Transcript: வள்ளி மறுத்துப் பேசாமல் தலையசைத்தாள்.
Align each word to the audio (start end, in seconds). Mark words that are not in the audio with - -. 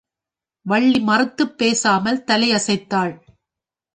வள்ளி 0.65 0.99
மறுத்துப் 0.99 1.57
பேசாமல் 1.57 2.23
தலையசைத்தாள். 2.27 3.13